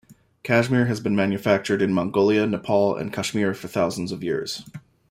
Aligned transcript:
Cashmere 0.41 0.87
has 0.87 0.99
been 0.99 1.15
manufactured 1.15 1.79
in 1.79 1.93
Mongolia, 1.93 2.47
Nepal 2.47 2.95
and 2.95 3.13
Kashmir 3.13 3.53
for 3.53 3.67
thousands 3.67 4.11
of 4.11 4.23
years. 4.23 4.67